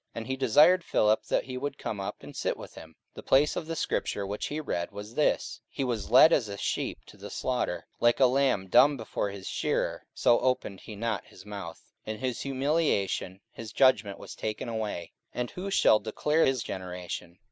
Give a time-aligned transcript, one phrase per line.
[0.15, 2.95] And he desired Philip that he would come up and sit with him.
[3.13, 6.49] 44:008:032 The place of the scripture which he read was this, He was led as
[6.49, 10.79] a sheep to the slaughter; and like a lamb dumb before his shearer, so opened
[10.79, 15.69] he not his mouth: 44:008:033 In his humiliation his judgment was taken away: and who
[15.69, 17.37] shall declare his generation?